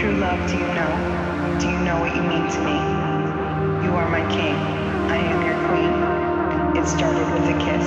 True 0.00 0.16
love, 0.16 0.48
do 0.48 0.56
you 0.56 0.64
know? 0.64 1.58
Do 1.60 1.68
you 1.68 1.78
know 1.78 2.00
what 2.00 2.16
you 2.16 2.22
mean 2.22 2.50
to 2.52 2.60
me? 2.64 2.72
You 3.84 3.96
are 3.96 4.08
my 4.08 4.22
king. 4.34 4.56
I 5.10 5.18
am 5.18 5.42
your 5.44 5.60
queen. 5.68 6.74
It 6.74 6.88
started 6.88 7.30
with 7.34 7.54
a 7.54 7.58
kiss. 7.58 7.86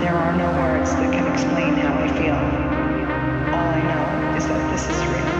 There 0.00 0.16
are 0.16 0.34
no 0.34 0.48
words 0.58 0.94
that 0.94 1.12
can 1.12 1.30
explain 1.30 1.76
how 1.76 1.92
I 1.92 2.08
feel. 2.08 2.40
All 3.54 3.68
I 3.68 3.82
know 3.82 4.34
is 4.34 4.46
that 4.46 4.72
this 4.72 4.88
is 4.88 5.06
real. 5.12 5.33